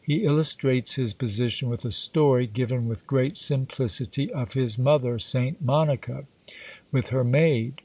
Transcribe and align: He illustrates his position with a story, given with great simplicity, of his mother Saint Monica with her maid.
He 0.00 0.24
illustrates 0.24 0.94
his 0.94 1.12
position 1.12 1.68
with 1.68 1.84
a 1.84 1.90
story, 1.90 2.46
given 2.46 2.88
with 2.88 3.06
great 3.06 3.36
simplicity, 3.36 4.32
of 4.32 4.54
his 4.54 4.78
mother 4.78 5.18
Saint 5.18 5.60
Monica 5.60 6.24
with 6.90 7.10
her 7.10 7.22
maid. 7.22 7.82